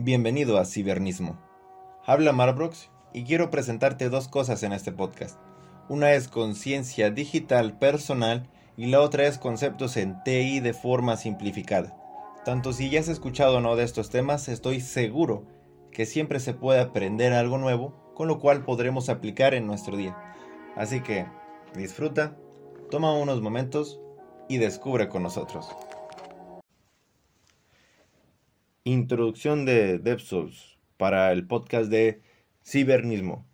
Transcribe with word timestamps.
Bienvenido 0.00 0.58
a 0.58 0.64
Cibernismo. 0.64 1.36
Habla 2.06 2.32
Marbrox 2.32 2.88
y 3.12 3.24
quiero 3.24 3.50
presentarte 3.50 4.08
dos 4.08 4.28
cosas 4.28 4.62
en 4.62 4.72
este 4.72 4.92
podcast. 4.92 5.40
Una 5.88 6.12
es 6.12 6.28
conciencia 6.28 7.10
digital 7.10 7.76
personal 7.80 8.48
y 8.76 8.86
la 8.86 9.00
otra 9.00 9.26
es 9.26 9.38
conceptos 9.38 9.96
en 9.96 10.22
TI 10.22 10.60
de 10.60 10.72
forma 10.72 11.16
simplificada. 11.16 11.96
Tanto 12.44 12.72
si 12.72 12.90
ya 12.90 13.00
has 13.00 13.08
escuchado 13.08 13.56
o 13.56 13.60
no 13.60 13.74
de 13.74 13.82
estos 13.82 14.08
temas, 14.08 14.46
estoy 14.46 14.80
seguro 14.80 15.46
que 15.90 16.06
siempre 16.06 16.38
se 16.38 16.54
puede 16.54 16.78
aprender 16.78 17.32
algo 17.32 17.58
nuevo, 17.58 18.12
con 18.14 18.28
lo 18.28 18.38
cual 18.38 18.64
podremos 18.64 19.08
aplicar 19.08 19.52
en 19.52 19.66
nuestro 19.66 19.96
día. 19.96 20.16
Así 20.76 21.00
que 21.00 21.26
disfruta, 21.74 22.36
toma 22.88 23.14
unos 23.14 23.42
momentos 23.42 24.00
y 24.48 24.58
descubre 24.58 25.08
con 25.08 25.24
nosotros. 25.24 25.68
Introducción 28.88 29.66
de 29.66 29.98
DevSouls 29.98 30.78
para 30.96 31.30
el 31.32 31.46
podcast 31.46 31.90
de 31.90 32.22
Cibernismo. 32.64 33.44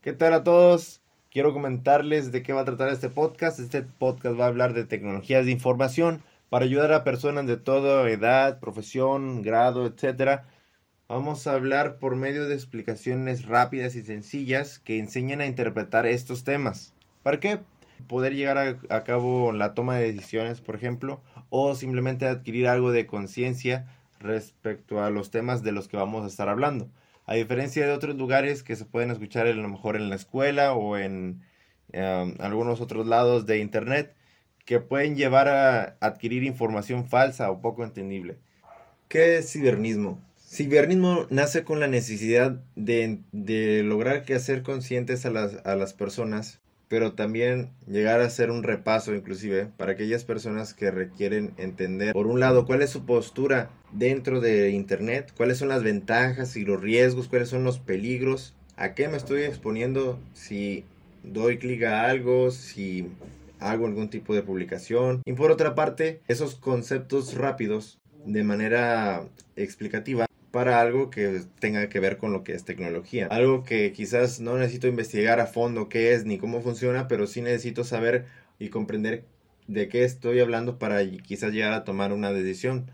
¿Qué 0.00 0.12
tal 0.12 0.32
a 0.34 0.44
todos? 0.44 1.02
Quiero 1.28 1.52
comentarles 1.52 2.30
de 2.30 2.44
qué 2.44 2.52
va 2.52 2.60
a 2.60 2.64
tratar 2.64 2.88
este 2.90 3.08
podcast. 3.08 3.58
Este 3.58 3.82
podcast 3.82 4.38
va 4.38 4.44
a 4.44 4.46
hablar 4.46 4.74
de 4.74 4.84
tecnologías 4.84 5.44
de 5.44 5.50
información 5.50 6.22
para 6.50 6.66
ayudar 6.66 6.92
a 6.92 7.02
personas 7.02 7.48
de 7.48 7.56
toda 7.56 8.08
edad, 8.08 8.60
profesión, 8.60 9.42
grado, 9.42 9.86
etc. 9.86 10.42
Vamos 11.08 11.48
a 11.48 11.54
hablar 11.54 11.98
por 11.98 12.14
medio 12.14 12.46
de 12.46 12.54
explicaciones 12.54 13.44
rápidas 13.44 13.96
y 13.96 14.02
sencillas 14.02 14.78
que 14.78 15.00
enseñan 15.00 15.40
a 15.40 15.46
interpretar 15.46 16.06
estos 16.06 16.44
temas. 16.44 16.94
¿Para 17.24 17.40
qué? 17.40 17.58
Poder 18.06 18.34
llegar 18.34 18.78
a, 18.88 19.04
cabo 19.04 19.52
la 19.52 19.74
toma 19.74 19.96
de 19.96 20.12
decisiones, 20.12 20.60
por 20.60 20.74
ejemplo, 20.74 21.20
o 21.50 21.74
simplemente 21.74 22.26
adquirir 22.26 22.68
algo 22.68 22.92
de 22.92 23.06
conciencia 23.06 23.86
respecto 24.20 25.02
a 25.02 25.10
los 25.10 25.30
temas 25.30 25.62
de 25.62 25.72
los 25.72 25.88
que 25.88 25.96
vamos 25.96 26.24
a 26.24 26.28
estar 26.28 26.48
hablando. 26.48 26.90
A 27.26 27.34
diferencia 27.34 27.86
de 27.86 27.92
otros 27.92 28.16
lugares 28.16 28.62
que 28.62 28.76
se 28.76 28.84
pueden 28.84 29.10
escuchar 29.10 29.46
a 29.46 29.52
lo 29.52 29.68
mejor 29.68 29.96
en 29.96 30.08
la 30.08 30.16
escuela 30.16 30.72
o 30.72 30.96
en 30.96 31.42
em, 31.92 32.34
algunos 32.40 32.80
otros 32.80 33.06
lados 33.06 33.46
de 33.46 33.58
internet, 33.58 34.14
que 34.64 34.80
pueden 34.80 35.16
llevar 35.16 35.48
a 35.48 35.96
adquirir 36.00 36.44
información 36.44 37.06
falsa 37.06 37.50
o 37.50 37.60
poco 37.60 37.84
entendible. 37.84 38.38
¿Qué 39.08 39.38
es 39.38 39.50
cibernismo? 39.52 40.20
Cibernismo 40.38 41.26
nace 41.30 41.64
con 41.64 41.80
la 41.80 41.86
necesidad 41.86 42.60
de, 42.76 43.20
de 43.32 43.82
lograr 43.82 44.24
que 44.24 44.34
hacer 44.34 44.62
conscientes 44.62 45.24
a 45.26 45.30
las, 45.30 45.56
a 45.64 45.76
las 45.76 45.94
personas 45.94 46.60
pero 46.88 47.12
también 47.12 47.70
llegar 47.86 48.20
a 48.20 48.26
hacer 48.26 48.50
un 48.50 48.62
repaso 48.62 49.14
inclusive 49.14 49.66
para 49.76 49.92
aquellas 49.92 50.24
personas 50.24 50.74
que 50.74 50.90
requieren 50.90 51.52
entender, 51.56 52.12
por 52.12 52.26
un 52.26 52.40
lado, 52.40 52.66
cuál 52.66 52.82
es 52.82 52.90
su 52.90 53.04
postura 53.04 53.70
dentro 53.92 54.40
de 54.40 54.70
Internet, 54.70 55.32
cuáles 55.36 55.58
son 55.58 55.68
las 55.68 55.82
ventajas 55.82 56.56
y 56.56 56.64
los 56.64 56.80
riesgos, 56.80 57.28
cuáles 57.28 57.48
son 57.48 57.64
los 57.64 57.78
peligros, 57.78 58.54
a 58.76 58.94
qué 58.94 59.08
me 59.08 59.16
estoy 59.16 59.42
exponiendo 59.42 60.18
si 60.34 60.84
doy 61.22 61.58
clic 61.58 61.82
a 61.84 62.06
algo, 62.06 62.50
si 62.50 63.08
hago 63.60 63.86
algún 63.86 64.08
tipo 64.08 64.34
de 64.34 64.42
publicación. 64.42 65.22
Y 65.24 65.32
por 65.32 65.50
otra 65.50 65.74
parte, 65.74 66.20
esos 66.28 66.54
conceptos 66.54 67.34
rápidos 67.34 67.98
de 68.24 68.44
manera 68.44 69.24
explicativa 69.56 70.27
para 70.50 70.80
algo 70.80 71.10
que 71.10 71.42
tenga 71.58 71.88
que 71.88 72.00
ver 72.00 72.16
con 72.16 72.32
lo 72.32 72.44
que 72.44 72.52
es 72.54 72.64
tecnología. 72.64 73.26
Algo 73.30 73.64
que 73.64 73.92
quizás 73.92 74.40
no 74.40 74.56
necesito 74.56 74.86
investigar 74.86 75.40
a 75.40 75.46
fondo 75.46 75.88
qué 75.88 76.14
es 76.14 76.24
ni 76.24 76.38
cómo 76.38 76.62
funciona, 76.62 77.08
pero 77.08 77.26
sí 77.26 77.42
necesito 77.42 77.84
saber 77.84 78.26
y 78.58 78.70
comprender 78.70 79.24
de 79.66 79.88
qué 79.88 80.04
estoy 80.04 80.40
hablando 80.40 80.78
para 80.78 81.06
quizás 81.06 81.52
llegar 81.52 81.72
a 81.72 81.84
tomar 81.84 82.12
una 82.12 82.32
decisión. 82.32 82.90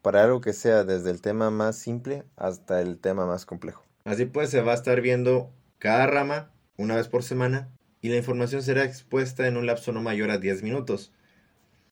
Para 0.00 0.24
algo 0.24 0.40
que 0.40 0.52
sea 0.52 0.84
desde 0.84 1.10
el 1.10 1.20
tema 1.20 1.50
más 1.50 1.76
simple 1.76 2.24
hasta 2.36 2.80
el 2.80 2.98
tema 2.98 3.26
más 3.26 3.46
complejo. 3.46 3.84
Así 4.04 4.24
pues 4.24 4.50
se 4.50 4.62
va 4.62 4.72
a 4.72 4.76
estar 4.76 5.00
viendo 5.00 5.50
cada 5.78 6.06
rama 6.06 6.50
una 6.76 6.96
vez 6.96 7.08
por 7.08 7.22
semana 7.22 7.68
y 8.00 8.08
la 8.08 8.16
información 8.16 8.62
será 8.62 8.84
expuesta 8.84 9.46
en 9.46 9.56
un 9.56 9.66
lapso 9.66 9.92
no 9.92 10.02
mayor 10.02 10.30
a 10.30 10.38
10 10.38 10.62
minutos. 10.62 11.12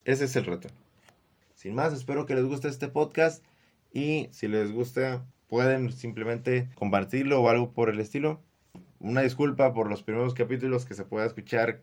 Ese 0.05 0.25
es 0.25 0.35
el 0.37 0.47
reto. 0.47 0.69
Sin 1.55 1.75
más, 1.75 1.93
espero 1.93 2.27
que 2.27 2.35
les 2.35 2.45
guste 2.45 2.69
este 2.69 2.89
podcast 2.89 3.45
y 3.93 4.29
si 4.33 4.49
les 4.49 4.73
gusta, 4.73 5.25
pueden 5.49 5.93
simplemente 5.93 6.69
compartirlo 6.75 7.41
o 7.41 7.49
algo 7.49 7.73
por 7.73 7.91
el 7.91 8.01
estilo. 8.01 8.41
Una 9.01 9.23
disculpa 9.23 9.73
por 9.73 9.89
los 9.89 10.03
primeros 10.03 10.35
capítulos 10.35 10.85
que 10.85 10.95
se 10.95 11.05
pueda 11.05 11.27
escuchar 11.27 11.83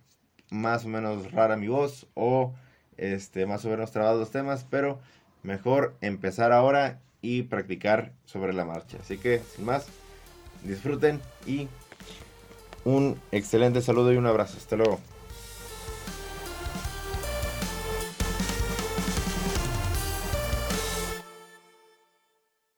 más 0.50 0.86
o 0.86 0.88
menos 0.88 1.32
rara 1.32 1.58
mi 1.58 1.68
voz 1.68 2.08
o 2.14 2.54
este, 2.96 3.46
más 3.46 3.66
o 3.66 3.70
menos 3.70 3.92
trabados 3.92 4.20
los 4.20 4.32
temas, 4.32 4.66
pero 4.70 5.00
mejor 5.44 5.96
empezar 6.02 6.52
ahora 6.52 7.02
y 7.22 7.44
practicar 7.44 8.14
sobre 8.26 8.54
la 8.54 8.66
marcha. 8.66 8.98
Así 9.02 9.18
que, 9.18 9.40
sin 9.40 9.66
más, 9.66 9.88
disfruten 10.64 11.20
y 11.46 11.68
un 12.86 13.20
excelente 13.32 13.82
saludo 13.82 14.14
y 14.14 14.18
un 14.18 14.26
abrazo. 14.26 14.58
Hasta 14.58 14.78
luego. 14.78 15.00